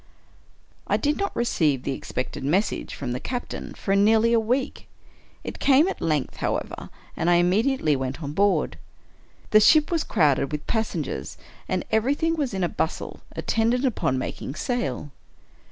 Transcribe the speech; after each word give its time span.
I 0.87 0.97
did 0.97 1.17
not 1.17 1.35
receive 1.35 1.83
the 1.83 1.91
expected 1.91 2.43
message 2.43 2.95
from 2.95 3.11
the 3.11 3.19
captain 3.19 3.75
for 3.75 3.95
nearly 3.95 4.33
a 4.33 4.39
week. 4.39 4.87
It 5.43 5.59
came 5.59 5.87
at 5.87 6.01
length, 6.01 6.37
however, 6.37 6.89
and 7.15 7.29
I 7.29 7.37
im 7.37 7.51
mediately 7.51 7.95
went 7.95 8.19
on 8.23 8.33
board. 8.33 8.79
The 9.51 9.59
ship 9.59 9.91
was 9.91 10.03
crowded 10.03 10.51
with 10.51 10.65
pas 10.65 10.91
sengers, 10.95 11.37
and 11.69 11.85
everything 11.91 12.33
was 12.35 12.51
in 12.51 12.63
a 12.63 12.67
bustle 12.67 13.19
attendant 13.35 13.85
upon 13.85 14.17
making 14.17 14.55
sail. 14.55 15.11